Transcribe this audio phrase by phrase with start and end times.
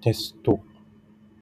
[0.00, 0.60] testou